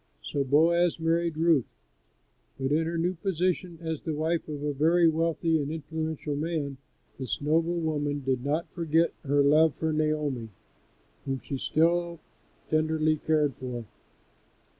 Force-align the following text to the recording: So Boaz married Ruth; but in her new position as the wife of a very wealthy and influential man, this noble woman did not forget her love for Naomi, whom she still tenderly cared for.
So 0.23 0.43
Boaz 0.43 0.99
married 0.99 1.37
Ruth; 1.37 1.75
but 2.59 2.71
in 2.71 2.85
her 2.87 2.97
new 2.97 3.13
position 3.13 3.77
as 3.83 4.01
the 4.01 4.15
wife 4.15 4.47
of 4.47 4.63
a 4.63 4.73
very 4.73 5.07
wealthy 5.07 5.61
and 5.61 5.69
influential 5.71 6.35
man, 6.35 6.77
this 7.19 7.39
noble 7.39 7.79
woman 7.79 8.21
did 8.23 8.43
not 8.43 8.67
forget 8.71 9.13
her 9.25 9.43
love 9.43 9.75
for 9.75 9.93
Naomi, 9.93 10.49
whom 11.25 11.39
she 11.43 11.59
still 11.59 12.19
tenderly 12.71 13.17
cared 13.17 13.53
for. 13.57 13.85